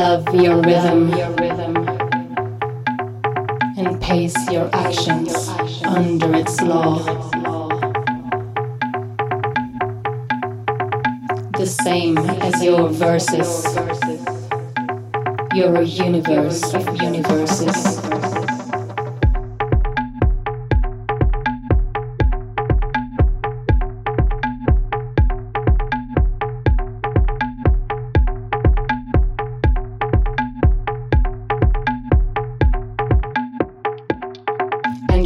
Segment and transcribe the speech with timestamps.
[0.00, 1.12] Love your rhythm
[3.76, 5.48] and pace your actions
[5.84, 6.96] under its law.
[11.58, 13.76] The same as your verses.
[15.52, 17.99] You're a universe of universes.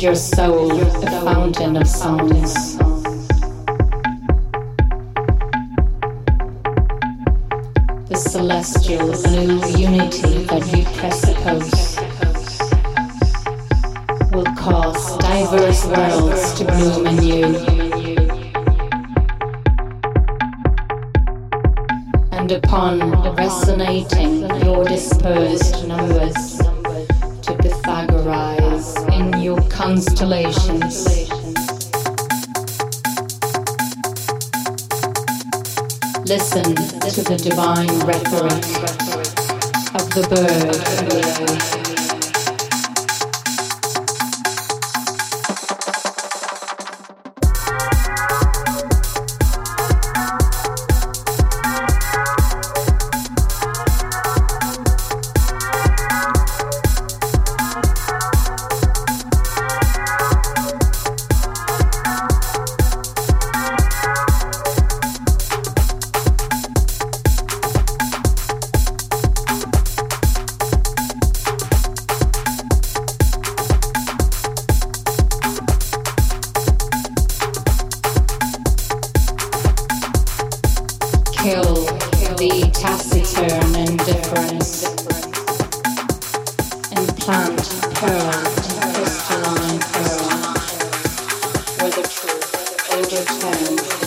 [0.04, 0.63] Your soul
[81.44, 81.74] kill
[82.40, 84.84] the taciturn indifference
[86.96, 87.60] and plant
[87.96, 88.30] pearl
[88.94, 90.24] crystalline pearl
[91.76, 94.03] where the truth overturns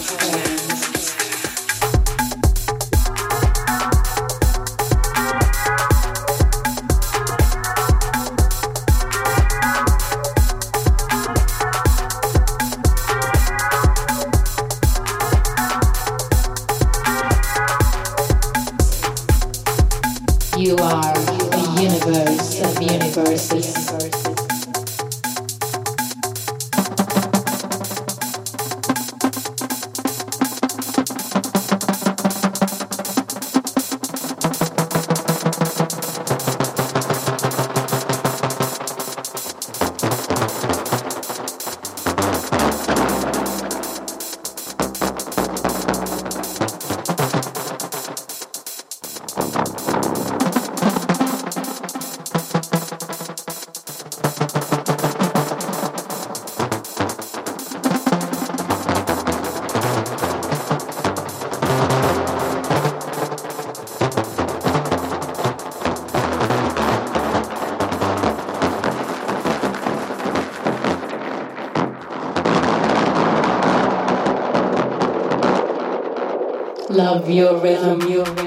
[77.17, 78.46] Love your rhythm, your rhythm.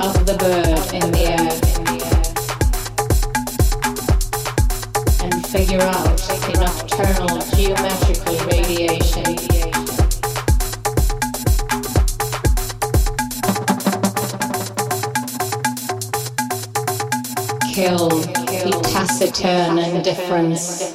[0.00, 1.50] Of the bird in the air
[5.24, 9.36] and figure out the nocturnal geometrical radiation.
[17.74, 20.94] Kill the taciturn indifference.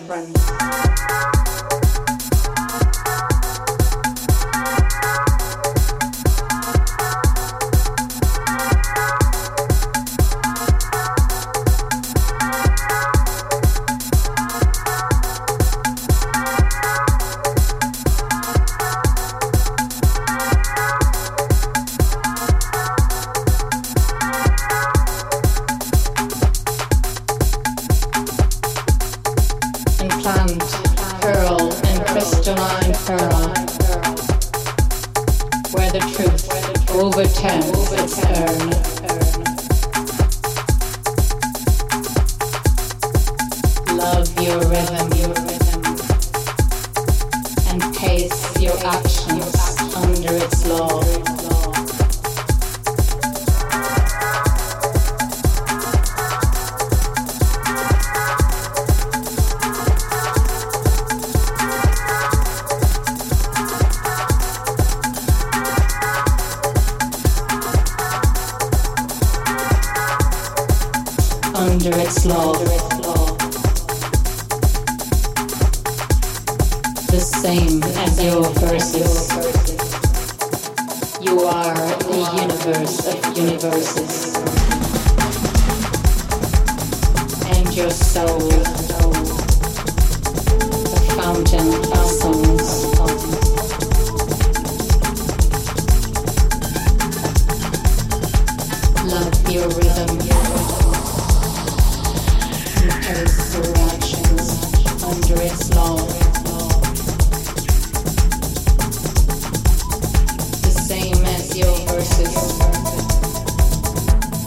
[112.04, 112.60] As your verses.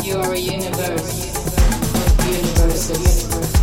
[0.06, 1.35] You are a universe
[1.94, 3.56] of universes.